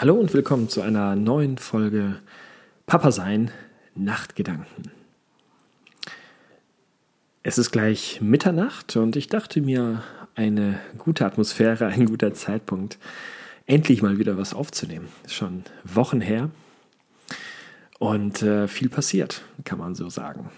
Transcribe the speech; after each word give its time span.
Hallo 0.00 0.14
und 0.14 0.32
willkommen 0.32 0.70
zu 0.70 0.80
einer 0.80 1.14
neuen 1.14 1.58
Folge 1.58 2.22
Papa 2.86 3.12
sein 3.12 3.50
Nachtgedanken. 3.94 4.90
Es 7.42 7.58
ist 7.58 7.70
gleich 7.70 8.18
Mitternacht 8.22 8.96
und 8.96 9.14
ich 9.14 9.28
dachte 9.28 9.60
mir, 9.60 10.02
eine 10.34 10.80
gute 10.96 11.26
Atmosphäre, 11.26 11.88
ein 11.88 12.06
guter 12.06 12.32
Zeitpunkt, 12.32 12.96
endlich 13.66 14.00
mal 14.00 14.16
wieder 14.16 14.38
was 14.38 14.54
aufzunehmen. 14.54 15.08
Schon 15.28 15.64
Wochen 15.84 16.22
her 16.22 16.48
und 17.98 18.40
äh, 18.40 18.68
viel 18.68 18.88
passiert, 18.88 19.42
kann 19.64 19.78
man 19.78 19.94
so 19.94 20.08
sagen. 20.08 20.50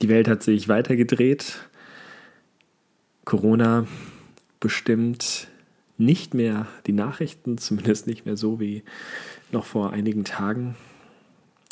Die 0.00 0.08
Welt 0.08 0.26
hat 0.26 0.42
sich 0.42 0.68
weitergedreht. 0.68 1.68
Corona 3.26 3.86
bestimmt 4.58 5.48
nicht 5.96 6.34
mehr 6.34 6.66
die 6.86 6.92
Nachrichten, 6.92 7.58
zumindest 7.58 8.06
nicht 8.06 8.26
mehr 8.26 8.36
so 8.36 8.60
wie 8.60 8.82
noch 9.52 9.64
vor 9.64 9.92
einigen 9.92 10.24
Tagen, 10.24 10.76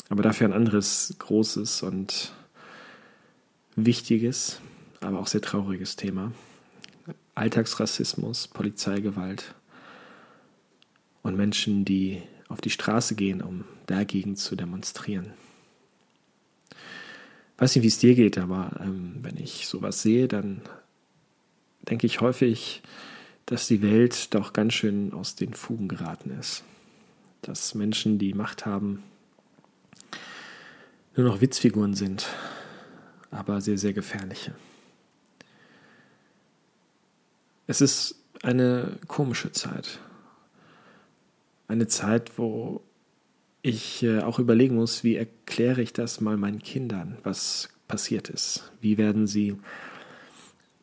aber 0.09 0.23
dafür 0.23 0.47
ein 0.47 0.53
anderes 0.53 1.15
großes 1.19 1.83
und 1.83 2.33
wichtiges, 3.75 4.61
aber 5.01 5.19
auch 5.19 5.27
sehr 5.27 5.41
trauriges 5.41 5.95
Thema. 5.95 6.31
Alltagsrassismus, 7.35 8.47
Polizeigewalt 8.47 9.55
und 11.23 11.35
Menschen, 11.35 11.83
die 11.83 12.21
auf 12.47 12.61
die 12.61 12.69
Straße 12.69 13.15
gehen, 13.15 13.41
um 13.41 13.65
dagegen 13.87 14.35
zu 14.35 14.55
demonstrieren. 14.55 15.33
Ich 16.69 17.61
weiß 17.61 17.75
nicht, 17.75 17.83
wie 17.83 17.87
es 17.87 17.97
dir 17.97 18.15
geht, 18.15 18.37
aber 18.37 18.79
ähm, 18.81 19.15
wenn 19.21 19.37
ich 19.37 19.67
sowas 19.67 20.01
sehe, 20.01 20.27
dann 20.27 20.61
denke 21.89 22.05
ich 22.05 22.21
häufig, 22.21 22.83
dass 23.45 23.67
die 23.67 23.81
Welt 23.81 24.33
doch 24.33 24.53
ganz 24.53 24.73
schön 24.73 25.13
aus 25.13 25.35
den 25.35 25.53
Fugen 25.53 25.87
geraten 25.87 26.31
ist. 26.39 26.63
Dass 27.41 27.75
Menschen, 27.75 28.19
die 28.19 28.33
Macht 28.33 28.65
haben, 28.65 29.03
nur 31.15 31.27
noch 31.27 31.41
Witzfiguren 31.41 31.93
sind, 31.93 32.27
aber 33.29 33.61
sehr, 33.61 33.77
sehr 33.77 33.93
gefährliche. 33.93 34.55
Es 37.67 37.81
ist 37.81 38.15
eine 38.41 38.97
komische 39.07 39.51
Zeit. 39.51 39.99
Eine 41.67 41.87
Zeit, 41.87 42.37
wo 42.37 42.81
ich 43.61 44.03
äh, 44.03 44.19
auch 44.19 44.39
überlegen 44.39 44.75
muss, 44.75 45.03
wie 45.03 45.15
erkläre 45.15 45.81
ich 45.81 45.93
das 45.93 46.19
mal 46.19 46.37
meinen 46.37 46.59
Kindern, 46.59 47.17
was 47.23 47.69
passiert 47.87 48.29
ist. 48.29 48.71
Wie 48.81 48.97
werden 48.97 49.27
sie 49.27 49.57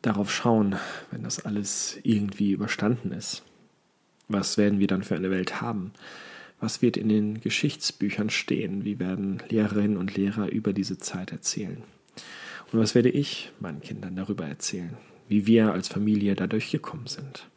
darauf 0.02 0.32
schauen, 0.32 0.76
wenn 1.10 1.22
das 1.22 1.44
alles 1.44 1.98
irgendwie 2.02 2.52
überstanden 2.52 3.12
ist? 3.12 3.42
Was 4.28 4.58
werden 4.58 4.78
wir 4.78 4.86
dann 4.86 5.02
für 5.02 5.16
eine 5.16 5.30
Welt 5.30 5.60
haben? 5.60 5.92
Was 6.60 6.82
wird 6.82 6.96
in 6.96 7.08
den 7.08 7.40
Geschichtsbüchern 7.40 8.30
stehen? 8.30 8.84
Wie 8.84 8.98
werden 8.98 9.42
Lehrerinnen 9.48 9.96
und 9.96 10.14
Lehrer 10.16 10.48
über 10.48 10.72
diese 10.72 10.98
Zeit 10.98 11.32
erzählen? 11.32 11.82
Und 12.72 12.78
was 12.78 12.94
werde 12.94 13.08
ich 13.08 13.50
meinen 13.58 13.80
Kindern 13.80 14.14
darüber 14.16 14.46
erzählen? 14.46 14.96
Wie 15.28 15.46
wir 15.46 15.72
als 15.72 15.88
Familie 15.88 16.34
da 16.34 16.46
durchgekommen 16.46 17.06
sind? 17.06 17.48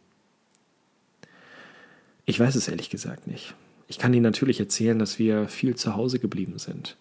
Ich 2.25 2.39
weiß 2.39 2.55
es 2.55 2.67
ehrlich 2.67 2.89
gesagt 2.89 3.28
nicht. 3.28 3.53
Ich 3.88 4.00
kann 4.00 4.13
Ihnen 4.13 4.23
natürlich 4.23 4.59
erzählen, 4.59 4.97
dass 4.97 5.19
wir 5.19 5.47
viel 5.50 5.75
zu 5.75 5.95
Hause 5.95 6.19
geblieben 6.19 6.57
sind, 6.57 6.97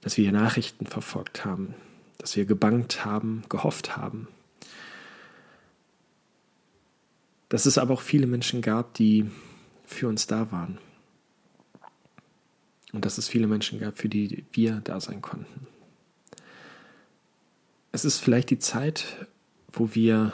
dass 0.00 0.16
wir 0.16 0.32
Nachrichten 0.32 0.86
verfolgt 0.86 1.44
haben, 1.44 1.74
dass 2.18 2.36
wir 2.36 2.44
gebangt 2.44 3.04
haben, 3.04 3.42
gehofft 3.48 3.96
haben. 3.96 4.28
Dass 7.48 7.64
es 7.64 7.78
aber 7.78 7.94
auch 7.94 8.02
viele 8.02 8.26
Menschen 8.26 8.60
gab, 8.60 8.94
die 8.94 9.30
für 9.84 10.08
uns 10.08 10.26
da 10.26 10.52
waren. 10.52 10.78
Und 12.92 13.04
dass 13.04 13.18
es 13.18 13.28
viele 13.28 13.46
Menschen 13.46 13.78
gab, 13.78 13.98
für 13.98 14.08
die 14.08 14.44
wir 14.52 14.80
da 14.82 15.00
sein 15.00 15.22
konnten. 15.22 15.66
Es 17.92 18.04
ist 18.04 18.18
vielleicht 18.18 18.50
die 18.50 18.58
Zeit, 18.58 19.26
wo 19.72 19.94
wir 19.94 20.32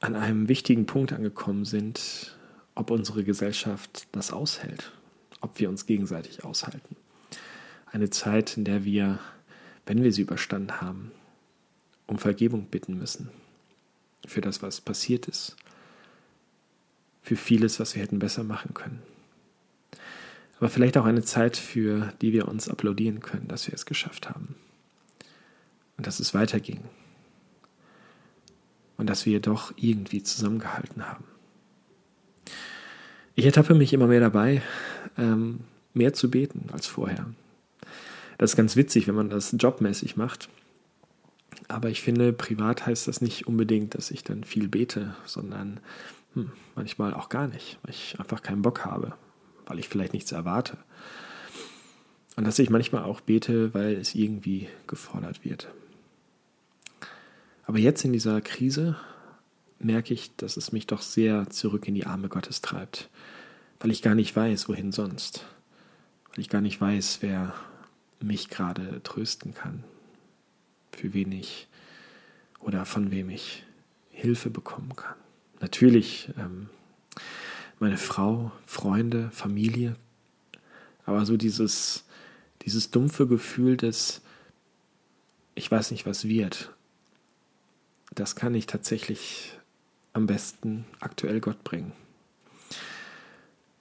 an 0.00 0.14
einem 0.14 0.48
wichtigen 0.48 0.86
Punkt 0.86 1.12
angekommen 1.12 1.64
sind, 1.64 2.36
ob 2.74 2.90
unsere 2.90 3.24
Gesellschaft 3.24 4.06
das 4.12 4.32
aushält, 4.32 4.92
ob 5.40 5.58
wir 5.58 5.68
uns 5.68 5.86
gegenseitig 5.86 6.44
aushalten. 6.44 6.96
Eine 7.86 8.10
Zeit, 8.10 8.56
in 8.56 8.64
der 8.64 8.84
wir 8.84 9.18
wenn 9.86 10.02
wir 10.02 10.12
sie 10.12 10.22
überstanden 10.22 10.80
haben, 10.80 11.12
um 12.06 12.18
Vergebung 12.18 12.66
bitten 12.66 12.98
müssen 12.98 13.30
für 14.26 14.40
das, 14.40 14.62
was 14.62 14.80
passiert 14.80 15.26
ist, 15.26 15.56
für 17.22 17.36
vieles, 17.36 17.80
was 17.80 17.94
wir 17.94 18.02
hätten 18.02 18.18
besser 18.18 18.44
machen 18.44 18.74
können. 18.74 19.02
Aber 20.58 20.68
vielleicht 20.68 20.96
auch 20.96 21.04
eine 21.04 21.22
Zeit, 21.22 21.56
für 21.56 22.12
die 22.20 22.32
wir 22.32 22.48
uns 22.48 22.68
applaudieren 22.68 23.20
können, 23.20 23.48
dass 23.48 23.66
wir 23.66 23.74
es 23.74 23.86
geschafft 23.86 24.28
haben 24.28 24.56
und 25.96 26.06
dass 26.06 26.20
es 26.20 26.34
weiterging 26.34 26.80
und 28.96 29.08
dass 29.08 29.26
wir 29.26 29.40
doch 29.40 29.72
irgendwie 29.76 30.22
zusammengehalten 30.22 31.06
haben. 31.06 31.24
Ich 33.34 33.44
ertappe 33.44 33.74
mich 33.74 33.92
immer 33.92 34.06
mehr 34.06 34.20
dabei, 34.20 34.62
ähm, 35.18 35.60
mehr 35.92 36.14
zu 36.14 36.30
beten 36.30 36.70
als 36.72 36.86
vorher. 36.86 37.26
Das 38.38 38.52
ist 38.52 38.56
ganz 38.56 38.76
witzig, 38.76 39.06
wenn 39.06 39.14
man 39.14 39.30
das 39.30 39.54
jobmäßig 39.58 40.16
macht. 40.16 40.48
Aber 41.68 41.88
ich 41.88 42.02
finde, 42.02 42.32
privat 42.32 42.86
heißt 42.86 43.08
das 43.08 43.20
nicht 43.20 43.46
unbedingt, 43.46 43.94
dass 43.94 44.10
ich 44.10 44.22
dann 44.22 44.44
viel 44.44 44.68
bete, 44.68 45.16
sondern 45.24 45.80
hm, 46.34 46.52
manchmal 46.74 47.14
auch 47.14 47.28
gar 47.28 47.48
nicht, 47.48 47.78
weil 47.82 47.94
ich 47.94 48.20
einfach 48.20 48.42
keinen 48.42 48.62
Bock 48.62 48.84
habe, 48.84 49.14
weil 49.66 49.78
ich 49.78 49.88
vielleicht 49.88 50.12
nichts 50.12 50.32
erwarte. 50.32 50.76
Und 52.36 52.46
dass 52.46 52.58
ich 52.58 52.68
manchmal 52.68 53.04
auch 53.04 53.22
bete, 53.22 53.72
weil 53.72 53.94
es 53.94 54.14
irgendwie 54.14 54.68
gefordert 54.86 55.44
wird. 55.44 55.72
Aber 57.64 57.78
jetzt 57.78 58.04
in 58.04 58.12
dieser 58.12 58.40
Krise 58.42 58.96
merke 59.78 60.14
ich, 60.14 60.36
dass 60.36 60.56
es 60.56 60.72
mich 60.72 60.86
doch 60.86 61.02
sehr 61.02 61.48
zurück 61.50 61.88
in 61.88 61.94
die 61.94 62.06
Arme 62.06 62.28
Gottes 62.28 62.60
treibt, 62.60 63.08
weil 63.80 63.90
ich 63.90 64.02
gar 64.02 64.14
nicht 64.14 64.36
weiß, 64.36 64.68
wohin 64.68 64.92
sonst, 64.92 65.44
weil 66.30 66.40
ich 66.40 66.48
gar 66.48 66.60
nicht 66.60 66.80
weiß, 66.80 67.18
wer 67.22 67.54
mich 68.20 68.48
gerade 68.48 69.02
trösten 69.02 69.54
kann, 69.54 69.84
für 70.92 71.12
wen 71.14 71.32
ich 71.32 71.68
oder 72.60 72.84
von 72.84 73.10
wem 73.10 73.30
ich 73.30 73.64
Hilfe 74.10 74.50
bekommen 74.50 74.94
kann. 74.96 75.16
Natürlich 75.60 76.30
ähm, 76.38 76.68
meine 77.78 77.98
Frau, 77.98 78.52
Freunde, 78.66 79.30
Familie, 79.30 79.96
aber 81.04 81.24
so 81.24 81.36
dieses, 81.36 82.04
dieses 82.62 82.90
dumpfe 82.90 83.26
Gefühl 83.26 83.76
des, 83.76 84.22
ich 85.54 85.70
weiß 85.70 85.90
nicht, 85.90 86.06
was 86.06 86.26
wird, 86.26 86.72
das 88.14 88.34
kann 88.34 88.54
ich 88.54 88.66
tatsächlich 88.66 89.52
am 90.12 90.26
besten 90.26 90.86
aktuell 91.00 91.40
Gott 91.40 91.62
bringen. 91.62 91.92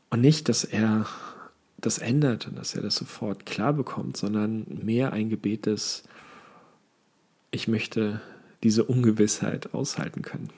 Und 0.10 0.22
nicht, 0.22 0.50
dass 0.50 0.64
er 0.64 1.08
das 1.86 2.00
ändert 2.00 2.48
und 2.48 2.58
dass 2.58 2.76
er 2.76 2.82
das 2.82 2.96
sofort 2.96 3.46
klar 3.46 3.74
bekommt, 3.74 4.18
sondern 4.18 4.66
mehr 4.84 5.14
ein 5.14 5.30
Gebet 5.30 5.68
ist, 5.68 6.04
ich 7.52 7.68
möchte 7.68 8.22
diese 8.64 8.84
Ungewissheit 8.84 9.74
aushalten 9.74 10.22
können. 10.22 10.50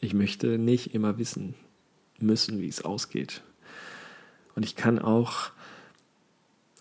Ich 0.00 0.14
möchte 0.14 0.58
nicht 0.58 0.94
immer 0.94 1.18
wissen 1.18 1.54
müssen, 2.20 2.60
wie 2.60 2.68
es 2.68 2.84
ausgeht. 2.84 3.42
Und 4.54 4.64
ich 4.64 4.76
kann 4.76 4.98
auch, 4.98 5.50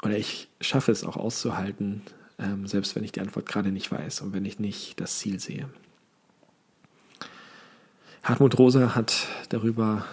oder 0.04 0.18
ich 0.18 0.50
schaffe 0.62 0.92
es 0.92 1.04
auch 1.04 1.18
auszuhalten, 1.18 2.02
ähm, 2.40 2.68
selbst 2.68 2.96
wenn 2.96 3.04
ich 3.04 3.12
die 3.12 3.22
Antwort 3.22 3.46
gerade 3.46 3.72
nicht 3.72 3.92
weiß 3.92 4.22
und 4.22 4.34
wenn 4.34 4.46
ich 4.46 4.59
nicht 4.59 5.00
das 5.00 5.19
Ziel 5.19 5.40
sehe. 5.40 5.69
Hartmut 8.24 8.59
Rosa 8.59 8.94
hat 8.94 9.28
darüber 9.50 10.06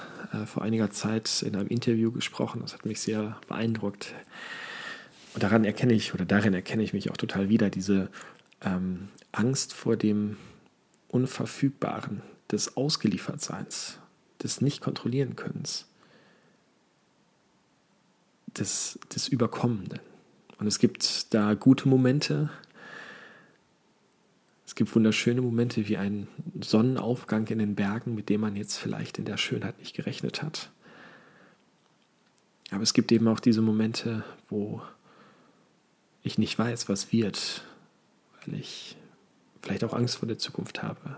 vor 0.47 0.63
einiger 0.63 0.91
Zeit 0.91 1.43
in 1.43 1.57
einem 1.57 1.69
Interview 1.69 2.13
gesprochen. 2.13 2.61
Das 2.63 2.75
hat 2.75 2.85
mich 2.85 3.01
sehr 3.01 3.39
beeindruckt. 3.49 4.15
Und 5.35 5.43
daran 5.43 5.65
erkenne 5.65 5.93
ich, 5.93 6.15
oder 6.15 6.25
darin 6.25 6.55
erkenne 6.55 6.83
ich 6.83 6.93
mich 6.93 7.11
auch 7.11 7.17
total 7.17 7.49
wieder, 7.49 7.71
diese 7.71 8.09
ähm, 8.63 9.09
Angst 9.33 9.73
vor 9.73 9.97
dem 9.97 10.37
Unverfügbaren, 11.09 12.23
des 12.51 12.77
Ausgeliefertseins, 12.77 13.99
des 14.43 14.61
Nicht-Kontrollieren-Könnens, 14.61 15.87
des, 18.57 18.99
des 19.15 19.29
Überkommenden. 19.29 20.01
Und 20.59 20.67
es 20.67 20.79
gibt 20.79 21.35
da 21.35 21.55
gute 21.55 21.89
Momente, 21.89 22.51
es 24.67 24.75
gibt 24.75 24.95
wunderschöne 24.95 25.43
Momente 25.43 25.89
wie 25.89 25.97
ein 25.97 26.27
Sonnenaufgang 26.61 27.47
in 27.49 27.59
den 27.59 27.75
Bergen, 27.75 28.15
mit 28.15 28.29
dem 28.29 28.41
man 28.41 28.57
jetzt 28.57 28.77
vielleicht 28.77 29.19
in 29.19 29.25
der 29.25 29.37
Schönheit 29.37 29.79
nicht 29.79 29.95
gerechnet 29.95 30.43
hat. 30.43 30.71
Aber 32.71 32.83
es 32.83 32.95
gibt 32.95 33.13
eben 33.13 33.29
auch 33.29 33.41
diese 33.41 33.61
Momente, 33.61 34.25
wo 34.49 34.83
ich 36.23 36.39
nicht 36.39 36.59
weiß, 36.59 36.89
was 36.89 37.13
wird, 37.13 37.63
weil 38.45 38.59
ich 38.59 38.97
vielleicht 39.63 39.85
auch 39.85 39.93
Angst 39.93 40.17
vor 40.17 40.27
der 40.27 40.39
Zukunft 40.39 40.83
habe 40.83 41.17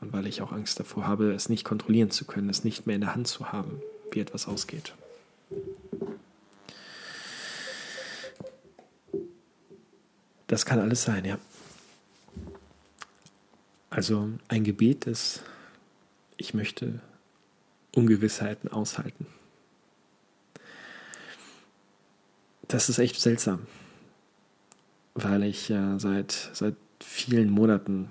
und 0.00 0.12
weil 0.12 0.26
ich 0.26 0.42
auch 0.42 0.52
Angst 0.52 0.80
davor 0.80 1.06
habe, 1.06 1.32
es 1.32 1.48
nicht 1.48 1.64
kontrollieren 1.64 2.10
zu 2.10 2.24
können, 2.24 2.50
es 2.50 2.64
nicht 2.64 2.86
mehr 2.86 2.96
in 2.96 3.02
der 3.02 3.14
Hand 3.14 3.28
zu 3.28 3.52
haben. 3.52 3.80
wie 4.12 4.18
etwas 4.18 4.48
ausgeht. 4.48 4.92
Das 10.48 10.66
kann 10.66 10.80
alles 10.80 11.04
sein, 11.04 11.24
ja. 11.24 11.38
Also 14.00 14.30
ein 14.48 14.64
Gebet 14.64 15.06
ist, 15.06 15.42
ich 16.38 16.54
möchte 16.54 17.00
Ungewissheiten 17.94 18.72
aushalten. 18.72 19.26
Das 22.66 22.88
ist 22.88 22.98
echt 22.98 23.20
seltsam, 23.20 23.66
weil 25.12 25.44
ich 25.44 25.68
ja 25.68 25.98
seit, 25.98 26.48
seit 26.54 26.76
vielen 26.98 27.50
Monaten 27.50 28.10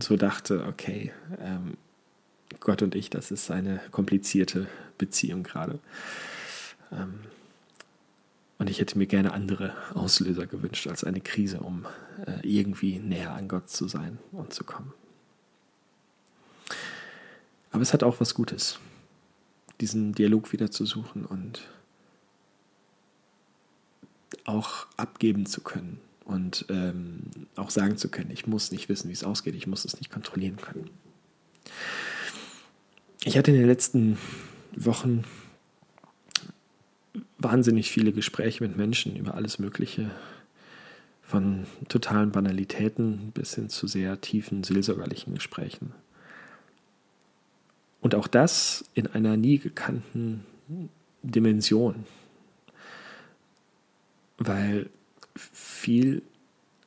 so 0.00 0.16
dachte, 0.16 0.66
okay, 0.66 1.12
ähm, 1.38 1.76
Gott 2.58 2.82
und 2.82 2.96
ich, 2.96 3.08
das 3.08 3.30
ist 3.30 3.52
eine 3.52 3.80
komplizierte 3.92 4.66
Beziehung 4.98 5.44
gerade. 5.44 5.78
Ähm, 6.90 7.20
und 8.58 8.68
ich 8.68 8.80
hätte 8.80 8.98
mir 8.98 9.06
gerne 9.06 9.32
andere 9.32 9.74
Auslöser 9.94 10.48
gewünscht 10.48 10.88
als 10.88 11.04
eine 11.04 11.20
Krise, 11.20 11.60
um 11.60 11.86
äh, 12.26 12.40
irgendwie 12.42 12.98
näher 12.98 13.32
an 13.32 13.46
Gott 13.46 13.70
zu 13.70 13.86
sein 13.86 14.18
und 14.32 14.52
zu 14.52 14.64
kommen. 14.64 14.92
Aber 17.70 17.82
es 17.82 17.92
hat 17.92 18.02
auch 18.02 18.20
was 18.20 18.34
Gutes, 18.34 18.78
diesen 19.80 20.12
Dialog 20.12 20.52
wieder 20.52 20.70
zu 20.70 20.84
suchen 20.86 21.24
und 21.24 21.68
auch 24.44 24.86
abgeben 24.96 25.46
zu 25.46 25.60
können 25.60 26.00
und 26.24 26.66
ähm, 26.68 27.20
auch 27.56 27.70
sagen 27.70 27.96
zu 27.96 28.08
können, 28.08 28.30
ich 28.30 28.46
muss 28.46 28.72
nicht 28.72 28.88
wissen, 28.88 29.08
wie 29.08 29.12
es 29.12 29.24
ausgeht, 29.24 29.54
ich 29.54 29.66
muss 29.66 29.84
es 29.84 29.98
nicht 29.98 30.10
kontrollieren 30.10 30.56
können. 30.56 30.90
Ich 33.24 33.36
hatte 33.36 33.50
in 33.50 33.58
den 33.58 33.66
letzten 33.66 34.18
Wochen 34.74 35.24
wahnsinnig 37.38 37.90
viele 37.90 38.12
Gespräche 38.12 38.62
mit 38.62 38.76
Menschen 38.76 39.16
über 39.16 39.34
alles 39.34 39.58
Mögliche, 39.58 40.10
von 41.22 41.66
totalen 41.88 42.32
Banalitäten 42.32 43.30
bis 43.32 43.54
hin 43.54 43.68
zu 43.68 43.86
sehr 43.86 44.20
tiefen 44.20 44.64
seelsorgerlichen 44.64 45.34
Gesprächen. 45.34 45.92
Und 48.00 48.14
auch 48.14 48.26
das 48.26 48.84
in 48.94 49.06
einer 49.06 49.36
nie 49.36 49.58
gekannten 49.58 50.44
Dimension, 51.22 52.06
weil 54.38 54.88
viel 55.36 56.22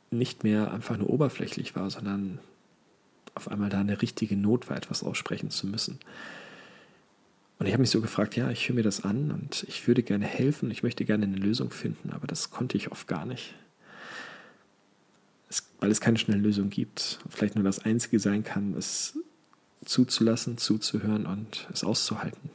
nicht 0.09 0.43
mehr 0.43 0.71
einfach 0.71 0.97
nur 0.97 1.09
oberflächlich 1.09 1.75
war, 1.75 1.89
sondern 1.89 2.39
auf 3.35 3.47
einmal 3.49 3.69
da 3.69 3.79
eine 3.79 4.01
richtige 4.01 4.35
Not 4.35 4.69
war, 4.69 4.77
etwas 4.77 5.03
aussprechen 5.03 5.49
zu 5.49 5.67
müssen. 5.67 5.99
Und 7.59 7.67
ich 7.67 7.73
habe 7.73 7.81
mich 7.81 7.91
so 7.91 8.01
gefragt, 8.01 8.35
ja, 8.35 8.49
ich 8.49 8.67
höre 8.67 8.75
mir 8.75 8.83
das 8.83 9.03
an 9.03 9.31
und 9.31 9.65
ich 9.67 9.87
würde 9.87 10.03
gerne 10.03 10.25
helfen, 10.25 10.69
ich 10.71 10.83
möchte 10.83 11.05
gerne 11.05 11.25
eine 11.25 11.37
Lösung 11.37 11.71
finden, 11.71 12.11
aber 12.11 12.27
das 12.27 12.49
konnte 12.49 12.77
ich 12.77 12.91
oft 12.91 13.07
gar 13.07 13.25
nicht. 13.25 13.53
Es, 15.49 15.69
weil 15.79 15.91
es 15.91 16.01
keine 16.01 16.17
schnelle 16.17 16.41
Lösung 16.41 16.69
gibt. 16.69 17.19
Vielleicht 17.29 17.55
nur 17.55 17.63
das 17.63 17.79
Einzige 17.79 18.19
sein 18.19 18.43
kann, 18.43 18.73
es 18.73 19.17
zuzulassen, 19.85 20.57
zuzuhören 20.57 21.25
und 21.25 21.67
es 21.71 21.83
auszuhalten. 21.83 22.49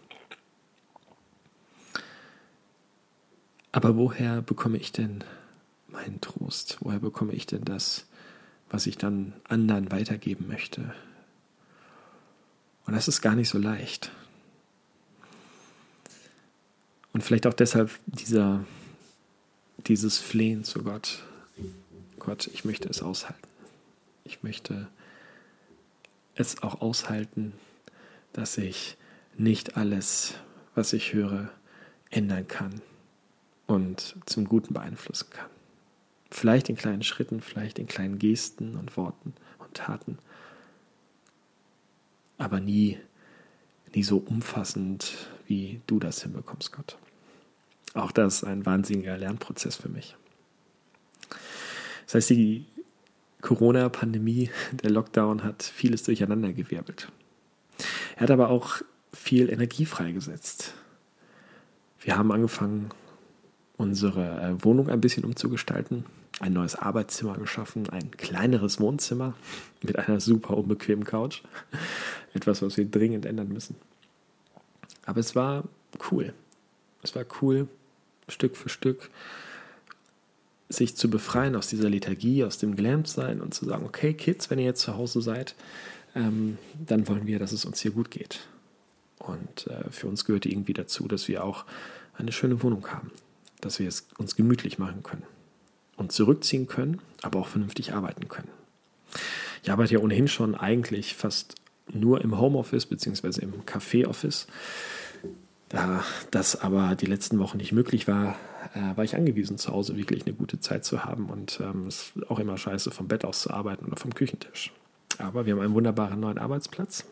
Aber 3.72 3.96
woher 3.96 4.42
bekomme 4.42 4.78
ich 4.78 4.92
denn 4.92 5.22
meinen 5.88 6.20
Trost? 6.20 6.78
Woher 6.80 7.00
bekomme 7.00 7.32
ich 7.32 7.46
denn 7.46 7.64
das, 7.64 8.06
was 8.70 8.86
ich 8.86 8.96
dann 8.96 9.34
anderen 9.44 9.90
weitergeben 9.92 10.48
möchte? 10.48 10.94
Und 12.86 12.94
das 12.94 13.08
ist 13.08 13.20
gar 13.20 13.34
nicht 13.34 13.50
so 13.50 13.58
leicht. 13.58 14.10
Und 17.12 17.22
vielleicht 17.22 17.46
auch 17.46 17.54
deshalb 17.54 17.90
dieser, 18.06 18.64
dieses 19.86 20.18
Flehen 20.18 20.64
zu 20.64 20.82
Gott. 20.82 21.22
Gott, 22.18 22.46
ich 22.48 22.64
möchte 22.64 22.88
es 22.88 23.02
aushalten. 23.02 23.48
Ich 24.24 24.42
möchte 24.42 24.88
es 26.40 26.62
auch 26.62 26.80
aushalten, 26.80 27.52
dass 28.32 28.58
ich 28.58 28.96
nicht 29.36 29.76
alles, 29.76 30.34
was 30.74 30.92
ich 30.92 31.12
höre, 31.12 31.50
ändern 32.10 32.46
kann 32.46 32.80
und 33.66 34.16
zum 34.26 34.46
Guten 34.46 34.74
beeinflussen 34.74 35.30
kann. 35.30 35.50
Vielleicht 36.30 36.68
in 36.68 36.76
kleinen 36.76 37.02
Schritten, 37.02 37.40
vielleicht 37.40 37.78
in 37.78 37.86
kleinen 37.86 38.18
Gesten 38.18 38.76
und 38.76 38.96
Worten 38.96 39.34
und 39.58 39.74
Taten, 39.74 40.18
aber 42.36 42.60
nie, 42.60 42.98
nie 43.94 44.02
so 44.02 44.18
umfassend, 44.18 45.28
wie 45.46 45.80
du 45.86 45.98
das 45.98 46.22
hinbekommst, 46.22 46.72
Gott. 46.72 46.96
Auch 47.94 48.12
das 48.12 48.36
ist 48.36 48.44
ein 48.44 48.64
wahnsinniger 48.64 49.16
Lernprozess 49.16 49.76
für 49.76 49.88
mich. 49.88 50.14
Das 52.06 52.14
heißt, 52.14 52.30
die 52.30 52.64
Corona-Pandemie, 53.40 54.50
der 54.72 54.90
Lockdown 54.90 55.44
hat 55.44 55.62
vieles 55.62 56.02
durcheinandergewirbelt. 56.02 57.08
Er 58.16 58.22
hat 58.22 58.30
aber 58.30 58.50
auch 58.50 58.82
viel 59.12 59.50
Energie 59.50 59.84
freigesetzt. 59.84 60.74
Wir 62.00 62.16
haben 62.16 62.32
angefangen, 62.32 62.90
unsere 63.76 64.40
äh, 64.40 64.64
Wohnung 64.64 64.88
ein 64.88 65.00
bisschen 65.00 65.24
umzugestalten, 65.24 66.04
ein 66.40 66.52
neues 66.52 66.74
Arbeitszimmer 66.74 67.36
geschaffen, 67.38 67.88
ein 67.90 68.10
kleineres 68.10 68.80
Wohnzimmer 68.80 69.34
mit 69.82 69.98
einer 69.98 70.20
super 70.20 70.56
unbequemen 70.56 71.04
Couch. 71.04 71.42
Etwas, 72.34 72.60
was 72.60 72.76
wir 72.76 72.84
dringend 72.84 73.24
ändern 73.24 73.48
müssen. 73.48 73.76
Aber 75.06 75.20
es 75.20 75.34
war 75.34 75.64
cool. 76.10 76.34
Es 77.02 77.14
war 77.14 77.24
cool, 77.40 77.68
Stück 78.28 78.56
für 78.56 78.68
Stück 78.68 79.10
sich 80.68 80.96
zu 80.96 81.08
befreien 81.08 81.56
aus 81.56 81.68
dieser 81.68 81.88
Lethargie, 81.88 82.44
aus 82.44 82.58
dem 82.58 82.76
Gelähmtsein 82.76 83.40
und 83.40 83.54
zu 83.54 83.64
sagen, 83.64 83.86
okay, 83.86 84.12
Kids, 84.14 84.50
wenn 84.50 84.58
ihr 84.58 84.66
jetzt 84.66 84.82
zu 84.82 84.96
Hause 84.96 85.22
seid, 85.22 85.54
ähm, 86.14 86.58
dann 86.86 87.08
wollen 87.08 87.26
wir, 87.26 87.38
dass 87.38 87.52
es 87.52 87.64
uns 87.64 87.80
hier 87.80 87.92
gut 87.92 88.10
geht. 88.10 88.40
Und 89.18 89.66
äh, 89.66 89.90
für 89.90 90.06
uns 90.06 90.24
gehört 90.24 90.46
irgendwie 90.46 90.74
dazu, 90.74 91.08
dass 91.08 91.28
wir 91.28 91.44
auch 91.44 91.64
eine 92.14 92.32
schöne 92.32 92.62
Wohnung 92.62 92.86
haben, 92.88 93.10
dass 93.60 93.78
wir 93.78 93.88
es 93.88 94.06
uns 94.18 94.36
gemütlich 94.36 94.78
machen 94.78 95.02
können 95.02 95.24
und 95.96 96.12
zurückziehen 96.12 96.66
können, 96.66 97.00
aber 97.22 97.40
auch 97.40 97.48
vernünftig 97.48 97.92
arbeiten 97.94 98.28
können. 98.28 98.48
Ich 99.62 99.70
arbeite 99.70 99.94
ja 99.94 100.00
ohnehin 100.00 100.28
schon 100.28 100.54
eigentlich 100.54 101.14
fast 101.14 101.54
nur 101.92 102.20
im 102.20 102.38
Homeoffice 102.38 102.86
bzw. 102.86 103.40
im 103.42 103.64
Café-Office. 103.64 104.46
Da 105.68 106.02
das 106.30 106.60
aber 106.60 106.94
die 106.94 107.06
letzten 107.06 107.38
Wochen 107.38 107.58
nicht 107.58 107.72
möglich 107.72 108.08
war, 108.08 108.36
äh, 108.74 108.96
war 108.96 109.04
ich 109.04 109.16
angewiesen, 109.16 109.58
zu 109.58 109.72
Hause 109.72 109.96
wirklich 109.96 110.24
eine 110.26 110.34
gute 110.34 110.60
Zeit 110.60 110.84
zu 110.84 111.04
haben 111.04 111.28
und 111.28 111.60
ähm, 111.60 111.86
es 111.86 112.12
ist 112.14 112.30
auch 112.30 112.38
immer 112.38 112.56
scheiße, 112.56 112.90
vom 112.90 113.08
Bett 113.08 113.24
aus 113.24 113.42
zu 113.42 113.50
arbeiten 113.50 113.86
oder 113.86 113.96
vom 113.96 114.14
Küchentisch. 114.14 114.72
Aber 115.18 115.46
wir 115.46 115.54
haben 115.54 115.60
einen 115.60 115.74
wunderbaren 115.74 116.20
neuen 116.20 116.38
Arbeitsplatz. 116.38 117.04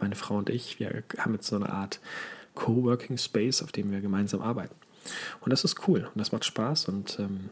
Meine 0.00 0.14
Frau 0.14 0.36
und 0.36 0.48
ich, 0.48 0.78
wir 0.78 1.02
haben 1.18 1.34
jetzt 1.34 1.48
so 1.48 1.56
eine 1.56 1.70
Art 1.70 2.00
Coworking 2.54 3.18
Space, 3.18 3.62
auf 3.62 3.72
dem 3.72 3.90
wir 3.90 4.00
gemeinsam 4.00 4.42
arbeiten. 4.42 4.74
Und 5.40 5.50
das 5.50 5.64
ist 5.64 5.88
cool 5.88 6.08
und 6.14 6.18
das 6.18 6.32
macht 6.32 6.44
Spaß 6.44 6.88
und 6.88 7.18
ähm, 7.18 7.50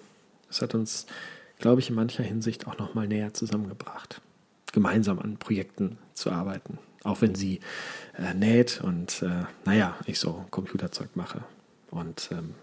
es 0.51 0.63
hat 0.63 0.75
uns, 0.75 1.07
glaube 1.59 1.81
ich, 1.81 1.91
in 1.91 1.97
mancher 1.97 2.23
Hinsicht 2.23 2.67
auch 2.67 2.79
nochmal 2.79 3.09
näher 3.09 3.35
zusammengebracht, 3.35 4.21
gemeinsam 4.73 5.19
an 5.19 5.37
Projekten 5.39 5.99
zu 6.15 6.31
arbeiten. 6.31 6.79
Auch 7.05 7.21
wenn 7.21 7.35
sie 7.35 7.61
äh, 8.17 8.35
näht 8.35 8.81
und, 8.83 9.23
äh, 9.23 9.45
naja, 9.65 9.97
ich 10.07 10.19
so 10.19 10.45
Computerzeug 10.51 11.15
mache 11.15 11.45
und 11.91 12.31
ähm, 12.33 12.55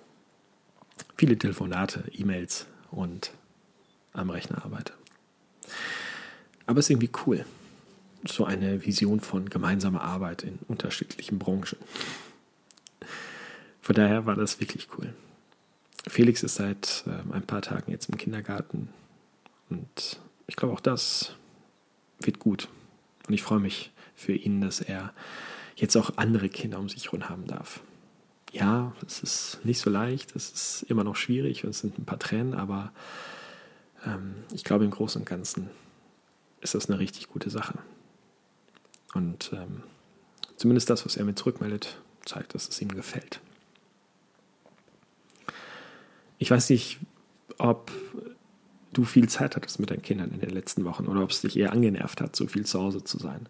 viele 1.15 1.37
Telefonate, 1.37 2.03
E-Mails 2.11 2.67
und 2.91 3.31
am 4.13 4.29
Rechner 4.29 4.63
arbeite. 4.63 4.93
Aber 6.65 6.79
es 6.79 6.85
ist 6.85 6.91
irgendwie 6.91 7.11
cool. 7.25 7.45
So 8.27 8.45
eine 8.45 8.85
Vision 8.85 9.19
von 9.19 9.49
gemeinsamer 9.49 10.01
Arbeit 10.01 10.43
in 10.43 10.59
unterschiedlichen 10.67 11.37
Branchen. 11.37 11.77
Von 13.81 13.95
daher 13.95 14.25
war 14.25 14.35
das 14.35 14.59
wirklich 14.59 14.87
cool. 14.97 15.13
Felix 16.07 16.43
ist 16.43 16.55
seit 16.55 17.03
äh, 17.07 17.33
ein 17.33 17.45
paar 17.45 17.61
Tagen 17.61 17.91
jetzt 17.91 18.09
im 18.09 18.17
Kindergarten 18.17 18.89
und 19.69 20.19
ich 20.47 20.55
glaube 20.55 20.73
auch 20.73 20.79
das 20.79 21.33
wird 22.19 22.39
gut. 22.39 22.67
Und 23.27 23.33
ich 23.33 23.43
freue 23.43 23.59
mich 23.59 23.91
für 24.15 24.33
ihn, 24.33 24.61
dass 24.61 24.81
er 24.81 25.13
jetzt 25.75 25.95
auch 25.95 26.17
andere 26.17 26.49
Kinder 26.49 26.79
um 26.79 26.89
sich 26.89 27.05
herum 27.05 27.29
haben 27.29 27.47
darf. 27.47 27.81
Ja, 28.51 28.93
es 29.05 29.21
ist 29.21 29.59
nicht 29.63 29.79
so 29.79 29.89
leicht, 29.89 30.35
es 30.35 30.51
ist 30.51 30.85
immer 30.89 31.03
noch 31.03 31.15
schwierig 31.15 31.65
und 31.65 31.71
es 31.71 31.79
sind 31.79 31.99
ein 31.99 32.05
paar 32.05 32.19
Tränen, 32.19 32.53
aber 32.53 32.93
ähm, 34.05 34.35
ich 34.53 34.63
glaube 34.63 34.85
im 34.85 34.91
Großen 34.91 35.21
und 35.21 35.25
Ganzen 35.25 35.69
ist 36.61 36.73
das 36.75 36.89
eine 36.89 36.99
richtig 36.99 37.27
gute 37.27 37.49
Sache. 37.49 37.79
Und 39.13 39.51
ähm, 39.53 39.83
zumindest 40.55 40.89
das, 40.89 41.05
was 41.05 41.17
er 41.17 41.25
mir 41.25 41.35
zurückmeldet, 41.35 41.97
zeigt, 42.23 42.55
dass 42.55 42.69
es 42.69 42.81
ihm 42.81 42.89
gefällt. 42.89 43.41
Ich 46.37 46.49
weiß 46.49 46.69
nicht, 46.69 46.99
ob 47.57 47.91
du 48.97 49.03
viel 49.03 49.29
Zeit 49.29 49.55
hattest 49.55 49.79
mit 49.79 49.91
deinen 49.91 50.01
Kindern 50.01 50.31
in 50.31 50.39
den 50.39 50.49
letzten 50.49 50.85
Wochen 50.85 51.05
oder 51.07 51.23
ob 51.23 51.31
es 51.31 51.41
dich 51.41 51.57
eher 51.57 51.71
angenervt 51.71 52.21
hat, 52.21 52.35
so 52.35 52.47
viel 52.47 52.65
zu 52.65 52.79
Hause 52.79 53.03
zu 53.03 53.17
sein. 53.17 53.47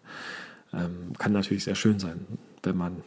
Ähm, 0.72 1.12
kann 1.18 1.32
natürlich 1.32 1.64
sehr 1.64 1.74
schön 1.74 1.98
sein, 1.98 2.26
wenn 2.62 2.76
man 2.76 3.02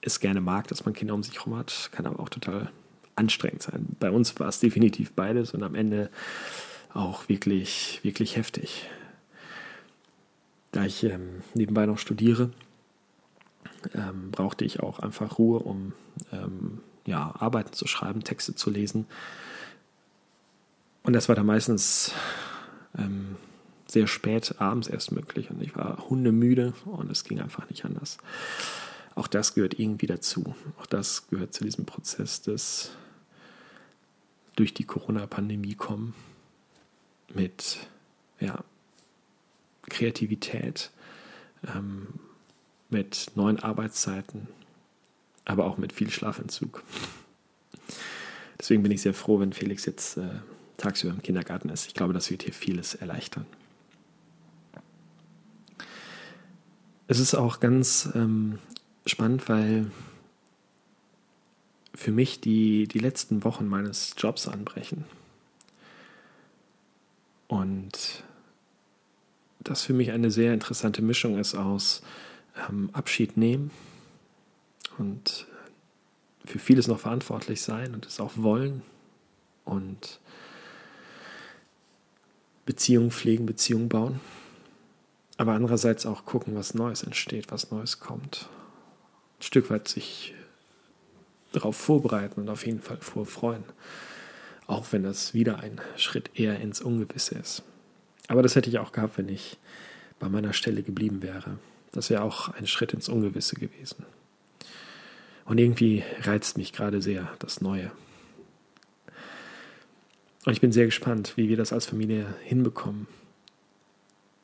es 0.00 0.20
gerne 0.20 0.40
mag, 0.40 0.68
dass 0.68 0.84
man 0.84 0.94
Kinder 0.94 1.14
um 1.14 1.22
sich 1.22 1.36
herum 1.38 1.56
hat, 1.56 1.90
kann 1.92 2.06
aber 2.06 2.20
auch 2.20 2.28
total 2.28 2.70
anstrengend 3.16 3.62
sein. 3.62 3.86
Bei 3.98 4.10
uns 4.10 4.38
war 4.38 4.48
es 4.48 4.60
definitiv 4.60 5.12
beides 5.12 5.54
und 5.54 5.62
am 5.62 5.74
Ende 5.74 6.10
auch 6.94 7.28
wirklich, 7.28 8.00
wirklich 8.02 8.36
heftig. 8.36 8.88
Da 10.72 10.84
ich 10.84 11.02
ähm, 11.04 11.42
nebenbei 11.54 11.86
noch 11.86 11.98
studiere, 11.98 12.50
ähm, 13.94 14.30
brauchte 14.30 14.64
ich 14.64 14.80
auch 14.80 15.00
einfach 15.00 15.38
Ruhe, 15.38 15.60
um 15.60 15.92
ähm, 16.32 16.80
ja, 17.06 17.34
Arbeiten 17.38 17.72
zu 17.72 17.86
schreiben, 17.86 18.22
Texte 18.22 18.54
zu 18.54 18.70
lesen. 18.70 19.06
Und 21.08 21.14
das 21.14 21.30
war 21.30 21.34
dann 21.34 21.46
meistens 21.46 22.12
ähm, 22.98 23.36
sehr 23.86 24.06
spät 24.06 24.56
abends 24.58 24.88
erst 24.88 25.10
möglich 25.10 25.48
und 25.48 25.62
ich 25.62 25.74
war 25.74 26.06
hundemüde 26.10 26.74
und 26.84 27.10
es 27.10 27.24
ging 27.24 27.40
einfach 27.40 27.66
nicht 27.70 27.86
anders. 27.86 28.18
Auch 29.14 29.26
das 29.26 29.54
gehört 29.54 29.80
irgendwie 29.80 30.06
dazu. 30.06 30.54
Auch 30.78 30.84
das 30.84 31.28
gehört 31.28 31.54
zu 31.54 31.64
diesem 31.64 31.86
Prozess 31.86 32.42
des 32.42 32.90
durch 34.54 34.74
die 34.74 34.84
Corona-Pandemie 34.84 35.76
kommen 35.76 36.12
mit 37.32 37.78
ja, 38.38 38.62
Kreativität, 39.88 40.90
ähm, 41.74 42.08
mit 42.90 43.30
neuen 43.34 43.58
Arbeitszeiten, 43.58 44.46
aber 45.46 45.64
auch 45.64 45.78
mit 45.78 45.94
viel 45.94 46.10
Schlafentzug. 46.10 46.82
Deswegen 48.60 48.82
bin 48.82 48.92
ich 48.92 49.00
sehr 49.00 49.14
froh, 49.14 49.40
wenn 49.40 49.54
Felix 49.54 49.86
jetzt 49.86 50.18
äh, 50.18 50.40
tagsüber 50.78 51.12
im 51.12 51.22
Kindergarten 51.22 51.68
ist. 51.68 51.86
Ich 51.86 51.94
glaube, 51.94 52.14
das 52.14 52.30
wird 52.30 52.44
hier 52.44 52.54
vieles 52.54 52.94
erleichtern. 52.94 53.44
Es 57.08 57.18
ist 57.18 57.34
auch 57.34 57.60
ganz 57.60 58.08
ähm, 58.14 58.58
spannend, 59.06 59.48
weil 59.48 59.90
für 61.94 62.12
mich 62.12 62.40
die, 62.40 62.86
die 62.86 62.98
letzten 62.98 63.44
Wochen 63.44 63.66
meines 63.66 64.14
Jobs 64.16 64.46
anbrechen. 64.46 65.04
Und 67.48 68.22
das 69.60 69.82
für 69.82 69.94
mich 69.94 70.12
eine 70.12 70.30
sehr 70.30 70.54
interessante 70.54 71.02
Mischung 71.02 71.38
ist 71.38 71.54
aus 71.54 72.02
ähm, 72.68 72.90
Abschied 72.92 73.36
nehmen 73.36 73.70
und 74.98 75.46
für 76.44 76.58
vieles 76.58 76.86
noch 76.86 77.00
verantwortlich 77.00 77.62
sein 77.62 77.94
und 77.94 78.06
es 78.06 78.20
auch 78.20 78.32
wollen 78.36 78.82
und 79.64 80.20
Beziehungen 82.68 83.10
pflegen, 83.10 83.46
Beziehungen 83.46 83.88
bauen, 83.88 84.20
aber 85.38 85.54
andererseits 85.54 86.04
auch 86.04 86.26
gucken, 86.26 86.54
was 86.54 86.74
Neues 86.74 87.02
entsteht, 87.02 87.50
was 87.50 87.70
Neues 87.70 87.98
kommt. 87.98 88.50
Ein 89.38 89.42
Stück 89.42 89.70
weit 89.70 89.88
sich 89.88 90.34
darauf 91.52 91.78
vorbereiten 91.78 92.42
und 92.42 92.50
auf 92.50 92.66
jeden 92.66 92.82
Fall 92.82 92.98
vorfreuen, 92.98 93.64
auch 94.66 94.92
wenn 94.92 95.02
das 95.02 95.32
wieder 95.32 95.60
ein 95.60 95.80
Schritt 95.96 96.38
eher 96.38 96.60
ins 96.60 96.82
Ungewisse 96.82 97.36
ist. 97.36 97.62
Aber 98.26 98.42
das 98.42 98.54
hätte 98.54 98.68
ich 98.68 98.78
auch 98.78 98.92
gehabt, 98.92 99.16
wenn 99.16 99.30
ich 99.30 99.56
bei 100.18 100.28
meiner 100.28 100.52
Stelle 100.52 100.82
geblieben 100.82 101.22
wäre. 101.22 101.58
Das 101.92 102.10
wäre 102.10 102.22
auch 102.22 102.50
ein 102.50 102.66
Schritt 102.66 102.92
ins 102.92 103.08
Ungewisse 103.08 103.56
gewesen. 103.56 104.04
Und 105.46 105.56
irgendwie 105.56 106.04
reizt 106.20 106.58
mich 106.58 106.74
gerade 106.74 107.00
sehr 107.00 107.32
das 107.38 107.62
Neue. 107.62 107.90
Und 110.44 110.52
ich 110.52 110.60
bin 110.60 110.72
sehr 110.72 110.86
gespannt, 110.86 111.34
wie 111.36 111.48
wir 111.48 111.56
das 111.56 111.72
als 111.72 111.86
Familie 111.86 112.34
hinbekommen. 112.42 113.06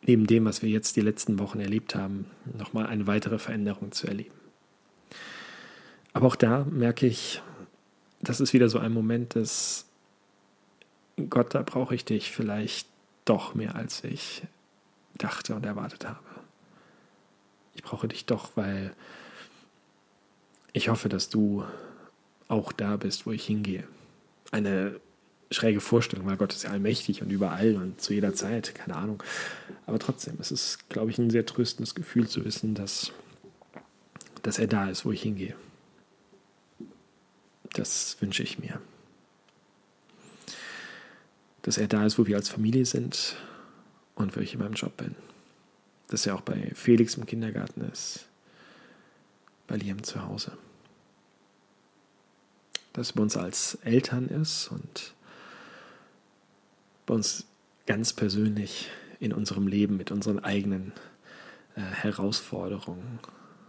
Neben 0.03 0.27
dem, 0.27 0.45
was 0.45 0.61
wir 0.61 0.69
jetzt 0.69 0.97
die 0.97 1.01
letzten 1.01 1.39
Wochen 1.39 1.61
erlebt 1.61 1.95
haben, 1.95 2.27
nochmal 2.59 2.87
eine 2.87 3.07
weitere 3.07 3.39
Veränderung 3.39 3.93
zu 3.93 4.07
erleben. 4.07 4.35
Aber 6.13 6.27
auch 6.27 6.37
da 6.37 6.65
merke 6.65 7.07
ich, 7.07 7.43
das 8.21 8.41
ist 8.41 8.53
wieder 8.53 8.69
so 8.69 8.79
ein 8.79 8.93
Moment 8.93 9.35
des 9.35 9.87
Gott, 11.31 11.55
da 11.55 11.63
brauche 11.63 11.95
ich 11.95 12.05
dich 12.05 12.33
vielleicht 12.33 12.89
doch 13.25 13.55
mehr, 13.55 13.77
als 13.77 14.03
ich 14.05 14.43
dachte 15.17 15.55
und 15.55 15.65
erwartet 15.65 16.07
habe. 16.07 16.19
Ich 17.75 17.83
brauche 17.83 18.09
dich 18.09 18.27
doch, 18.27 18.51
weil 18.57 18.95
ich 20.73 20.89
hoffe, 20.89 21.09
dass 21.09 21.29
du 21.29 21.65
auch 22.49 22.73
da 22.73 22.97
bist, 22.97 23.27
wo 23.27 23.33
ich 23.33 23.47
hingehe. 23.47 23.87
Eine 24.51 25.01
schräge 25.51 25.81
Vorstellung, 25.81 26.27
weil 26.27 26.37
Gott 26.37 26.53
ist 26.53 26.65
ja 26.65 26.71
allmächtig 26.71 27.23
und 27.23 27.31
überall 27.31 27.77
und 27.77 28.01
zu 28.01 28.13
jeder 28.13 28.35
Zeit, 28.35 28.75
keine 28.75 28.97
Ahnung. 28.97 29.23
Aber 29.87 29.99
trotzdem, 29.99 30.37
es 30.41 30.51
ist, 30.51 30.89
glaube 30.91 31.11
ich, 31.11 31.19
ein 31.19 31.31
sehr 31.31 31.47
tröstendes 31.47 31.95
Gefühl 31.95 32.29
zu 32.29 32.45
wissen, 32.45 32.75
dass, 32.75 33.13
dass 34.43 34.59
er 34.59 34.67
da 34.67 34.89
ist, 34.89 35.05
wo 35.05 35.13
ich 35.13 35.23
hingehe. 35.23 35.55
Das 37.75 38.17
wünsche 38.21 38.43
ich 38.43 38.59
mir. 38.59 38.81
Dass 41.63 41.79
er 41.79 41.89
da 41.89 42.05
ist, 42.07 42.19
wo 42.19 42.27
wir 42.27 42.37
als 42.37 42.49
Familie 42.49 42.87
sind 42.87 43.37
und 44.15 44.37
wo 44.37 44.41
ich 44.41 44.55
in 44.55 44.61
meinem 44.61 44.75
Job 44.75 44.97
bin. 44.97 45.15
Dass 46.09 46.27
er 46.27 46.35
auch 46.35 46.43
bei 46.43 46.71
Felix 46.75 47.15
im 47.17 47.27
Kindergarten 47.27 47.81
ist, 47.91 48.27
bei 49.67 49.77
Liam 49.77 50.03
zu 50.03 50.23
Hause. 50.23 50.53
Dass 52.93 53.11
er 53.11 53.15
bei 53.17 53.23
uns 53.23 53.37
als 53.37 53.77
Eltern 53.83 54.29
ist 54.29 54.69
und 54.69 55.14
bei 57.07 57.15
uns 57.15 57.47
ganz 57.87 58.13
persönlich 58.13 58.91
in 59.21 59.33
unserem 59.33 59.67
Leben 59.67 59.97
mit 59.97 60.11
unseren 60.11 60.39
eigenen 60.39 60.93
äh, 61.77 61.81
Herausforderungen, 61.81 63.19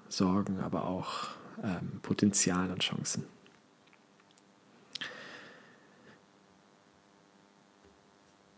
Sorgen, 0.10 0.60
aber 0.60 0.86
auch 0.86 1.30
ähm, 1.64 2.00
Potenzialen 2.02 2.72
und 2.72 2.82
Chancen. 2.82 3.26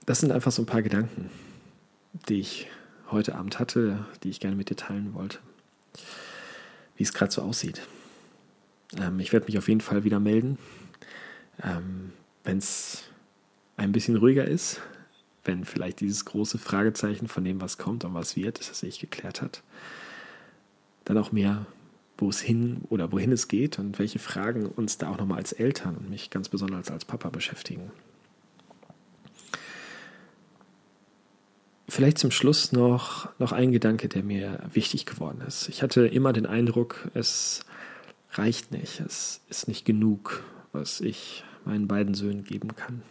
Das 0.05 0.19
sind 0.19 0.31
einfach 0.31 0.51
so 0.51 0.61
ein 0.61 0.67
paar 0.67 0.81
Gedanken, 0.81 1.29
die 2.29 2.39
ich 2.39 2.69
heute 3.11 3.35
Abend 3.35 3.59
hatte, 3.59 4.05
die 4.23 4.29
ich 4.29 4.39
gerne 4.39 4.55
mit 4.55 4.69
dir 4.69 4.75
teilen 4.75 5.13
wollte, 5.13 5.39
wie 6.95 7.03
es 7.03 7.13
gerade 7.13 7.31
so 7.31 7.41
aussieht. 7.41 7.81
Ähm, 8.97 9.19
ich 9.19 9.33
werde 9.33 9.47
mich 9.47 9.57
auf 9.57 9.67
jeden 9.67 9.81
Fall 9.81 10.03
wieder 10.03 10.19
melden, 10.19 10.57
ähm, 11.61 12.13
wenn 12.43 12.57
es 12.57 13.03
ein 13.77 13.91
bisschen 13.91 14.17
ruhiger 14.17 14.45
ist, 14.45 14.81
wenn 15.45 15.63
vielleicht 15.63 16.01
dieses 16.01 16.25
große 16.25 16.57
Fragezeichen 16.57 17.27
von 17.27 17.45
dem, 17.45 17.61
was 17.61 17.77
kommt 17.77 18.03
und 18.03 18.13
was 18.13 18.35
wird, 18.35 18.59
das 18.59 18.79
sich 18.79 18.99
geklärt 18.99 19.41
hat. 19.41 19.63
Dann 21.05 21.17
auch 21.17 21.31
mehr, 21.31 21.65
wo 22.17 22.27
es 22.27 22.41
hin 22.41 22.81
oder 22.89 23.11
wohin 23.11 23.31
es 23.31 23.47
geht 23.47 23.79
und 23.79 23.99
welche 23.99 24.19
Fragen 24.19 24.65
uns 24.65 24.97
da 24.97 25.09
auch 25.09 25.17
nochmal 25.17 25.37
als 25.37 25.53
Eltern 25.53 25.95
und 25.95 26.09
mich 26.09 26.31
ganz 26.31 26.49
besonders 26.49 26.91
als 26.91 27.05
Papa 27.05 27.29
beschäftigen. 27.29 27.91
Vielleicht 31.87 32.17
zum 32.17 32.31
Schluss 32.31 32.73
noch, 32.73 33.29
noch 33.39 33.53
ein 33.53 33.71
Gedanke, 33.71 34.09
der 34.09 34.23
mir 34.23 34.59
wichtig 34.73 35.05
geworden 35.05 35.41
ist. 35.47 35.69
Ich 35.69 35.81
hatte 35.81 36.05
immer 36.05 36.33
den 36.33 36.45
Eindruck, 36.45 37.09
es 37.13 37.61
reicht 38.33 38.71
nicht, 38.71 38.99
es 38.99 39.41
ist 39.49 39.67
nicht 39.69 39.85
genug, 39.85 40.43
was 40.73 40.99
ich 40.99 41.45
meinen 41.63 41.87
beiden 41.87 42.13
Söhnen 42.13 42.43
geben 42.43 42.75
kann 42.75 43.03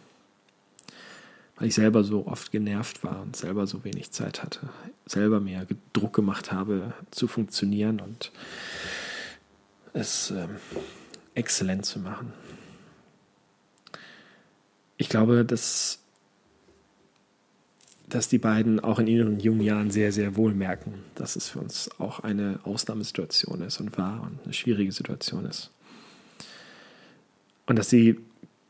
weil 1.57 1.67
ich 1.67 1.75
selber 1.75 2.03
so 2.03 2.27
oft 2.27 2.51
genervt 2.51 3.03
war 3.03 3.21
und 3.21 3.35
selber 3.35 3.65
so 3.65 3.83
wenig 3.83 4.11
Zeit 4.11 4.43
hatte, 4.43 4.69
selber 5.05 5.39
mir 5.39 5.65
Druck 5.93 6.13
gemacht 6.13 6.51
habe, 6.51 6.93
zu 7.11 7.27
funktionieren 7.27 7.99
und 7.99 8.31
es 9.93 10.31
ähm, 10.31 10.57
exzellent 11.33 11.85
zu 11.85 11.99
machen. 11.99 12.31
Ich 14.97 15.09
glaube, 15.09 15.45
dass, 15.45 15.99
dass 18.07 18.29
die 18.29 18.39
beiden 18.39 18.79
auch 18.79 18.99
in 18.99 19.07
ihren 19.07 19.39
jungen 19.39 19.61
Jahren 19.61 19.91
sehr, 19.91 20.11
sehr 20.11 20.35
wohl 20.35 20.53
merken, 20.53 20.93
dass 21.15 21.35
es 21.35 21.49
für 21.49 21.59
uns 21.59 21.89
auch 21.99 22.19
eine 22.19 22.59
Ausnahmesituation 22.63 23.61
ist 23.61 23.79
und 23.79 23.97
war 23.97 24.21
und 24.23 24.43
eine 24.43 24.53
schwierige 24.53 24.91
Situation 24.91 25.45
ist. 25.45 25.71
Und 27.65 27.77
dass 27.77 27.89
sie 27.89 28.19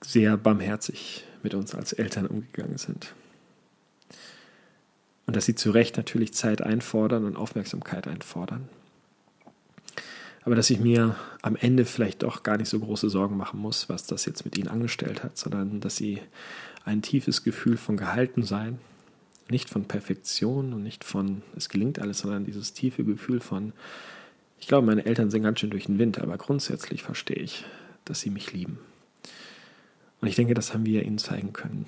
sehr 0.01 0.38
barmherzig 0.38 1.26
mit 1.44 1.53
uns 1.53 1.75
als 1.75 1.94
Eltern 1.94 2.27
umgegangen 2.27 2.77
sind. 2.77 3.13
Und 5.25 5.36
dass 5.36 5.46
sie 5.46 5.56
zu 5.56 5.72
Recht 5.72 5.98
natürlich 5.98 6.34
Zeit 6.34 6.62
einfordern 6.62 7.25
und 7.25 7.36
Aufmerksamkeit 7.36 8.08
einfordern. 8.08 8.70
Aber 10.44 10.56
dass 10.56 10.70
ich 10.70 10.79
mir 10.79 11.17
am 11.41 11.58
Ende 11.58 11.84
vielleicht 11.84 12.24
doch 12.24 12.44
gar 12.44 12.58
nicht 12.58 12.70
so 12.70 12.79
große 12.79 13.10
Sorgen 13.10 13.36
machen 13.36 13.60
muss, 13.60 13.89
was 13.89 14.08
das 14.08 14.24
jetzt 14.24 14.46
mit 14.46 14.58
ihnen 14.58 14.70
angestellt 14.70 15.22
hat, 15.22 15.38
sondern 15.38 15.82
dass 15.82 15.98
sie 15.98 16.22
ein 16.86 17.01
tiefes 17.01 17.44
Gefühl 17.44 17.75
von 17.75 17.98
Gehaltensein, 17.98 18.79
nicht 19.50 19.70
von 19.70 19.86
Perfektion 19.86 20.74
und 20.74 20.84
nicht 20.84 21.03
von 21.03 21.41
es 21.58 21.67
gelingt 21.67 22.00
alles, 22.00 22.20
sondern 22.20 22.46
dieses 22.46 22.72
tiefe 22.72 23.03
Gefühl 23.03 23.41
von, 23.41 23.74
ich 24.60 24.67
glaube, 24.67 24.88
meine 24.88 25.06
Eltern 25.06 25.29
sind 25.29 25.44
ganz 25.44 25.60
schön 25.60 25.70
durch 25.70 25.88
den 25.88 26.00
Wind, 26.00 26.20
aber 26.20 26.38
grundsätzlich 26.38 27.03
verstehe 27.03 27.44
ich, 27.44 27.65
dass 28.06 28.22
sie 28.22 28.29
mich 28.29 28.53
lieben. 28.53 28.79
Und 30.21 30.27
ich 30.27 30.36
denke, 30.36 30.53
das 30.53 30.74
haben 30.74 30.86
wir 30.86 31.03
ihnen 31.03 31.17
zeigen 31.19 31.53
können. 31.53 31.86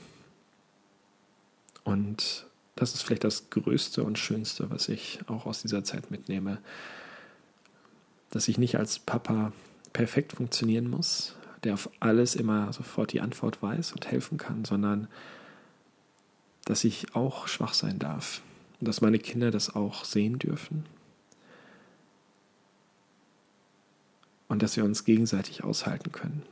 Und 1.84 2.46
das 2.76 2.94
ist 2.94 3.02
vielleicht 3.04 3.24
das 3.24 3.50
Größte 3.50 4.04
und 4.04 4.20
Schönste, 4.20 4.70
was 4.70 4.90
ich 4.90 5.20
auch 5.28 5.46
aus 5.46 5.62
dieser 5.62 5.84
Zeit 5.84 6.12
mitnehme. 6.12 6.60
dass 8.32 8.48
ich 8.48 8.60
nicht 8.60 8.78
als 8.78 9.00
Papa 9.00 9.54
perfekt 9.92 10.34
funktionieren 10.34 10.88
muss, 10.88 11.36
der 11.64 11.74
auf 11.74 11.90
alles 12.00 12.36
immer 12.36 12.72
sofort 12.74 13.12
die 13.12 13.22
Antwort 13.22 13.64
weiß 13.64 13.92
und 13.94 14.06
helfen 14.12 14.38
kann, 14.38 14.66
sondern 14.66 15.08
dass 16.66 16.84
ich 16.84 17.16
auch 17.16 17.48
schwach 17.48 17.74
sein 17.74 17.98
darf 17.98 18.44
und 18.80 18.88
dass 18.88 19.02
meine 19.02 19.18
Kinder 19.18 19.50
das 19.50 19.76
auch 19.76 20.06
sehen 20.06 20.38
dürfen 20.38 20.86
und 24.48 24.62
dass 24.62 24.78
wir 24.78 24.86
uns 24.86 25.06
gegenseitig 25.06 25.64
aushalten 25.64 26.12
können 26.12 26.44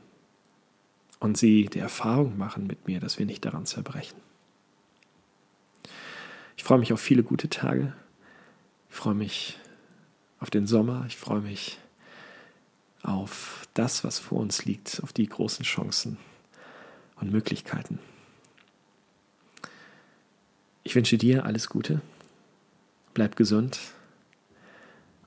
und 1.20 1.36
sie 1.36 1.66
die 1.66 1.78
Erfahrung 1.78 2.38
machen 2.38 2.66
mit 2.66 2.86
mir, 2.86 3.00
dass 3.00 3.18
wir 3.18 3.26
nicht 3.26 3.44
daran 3.44 3.66
zerbrechen. 3.66 4.18
Ich 6.56 6.64
freue 6.64 6.78
mich 6.78 6.92
auf 6.92 7.00
viele 7.00 7.22
gute 7.22 7.48
Tage. 7.48 7.92
Ich 8.90 8.96
freue 8.96 9.14
mich 9.14 9.58
auf 10.40 10.50
den 10.50 10.66
Sommer. 10.66 11.04
Ich 11.06 11.16
freue 11.16 11.40
mich 11.40 11.78
auf 13.02 13.68
das, 13.74 14.04
was 14.04 14.18
vor 14.18 14.40
uns 14.40 14.64
liegt, 14.64 15.00
auf 15.02 15.12
die 15.12 15.28
großen 15.28 15.64
Chancen 15.64 16.18
und 17.16 17.30
Möglichkeiten. 17.30 17.98
Ich 20.82 20.94
wünsche 20.94 21.18
dir 21.18 21.44
alles 21.44 21.68
Gute, 21.68 22.00
bleib 23.14 23.36
gesund 23.36 23.78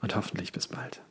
und 0.02 0.16
hoffentlich 0.16 0.52
bis 0.52 0.68
bald. 0.68 1.02